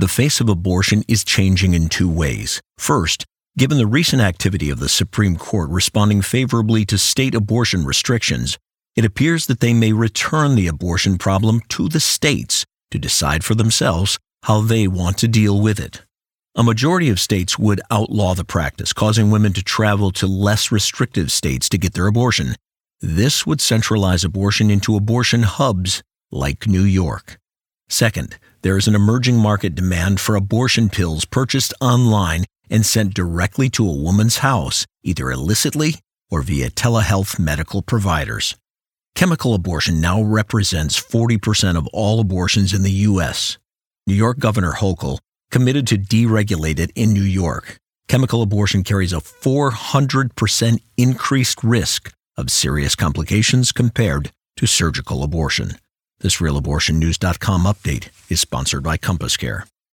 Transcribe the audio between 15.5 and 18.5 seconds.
with it. A majority of states would outlaw the